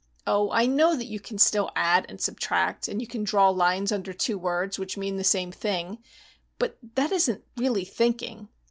Oh, 0.25 0.49
I 0.51 0.65
know 0.65 0.95
that 0.95 1.05
you 1.05 1.19
can 1.19 1.37
still 1.37 1.69
add 1.75 2.07
and 2.09 2.19
subtract, 2.19 2.87
and 2.87 2.99
you 2.99 3.05
can 3.05 3.23
draw 3.23 3.49
lines 3.49 3.91
under 3.91 4.13
two 4.13 4.35
words 4.39 4.79
which 4.79 4.97
mean 4.97 5.17
the 5.17 5.23
same 5.23 5.51
thing, 5.51 5.99
but 6.57 6.79
that 6.95 7.11
isn't 7.11 7.43
really 7.55 7.85
thinking. 7.85 8.49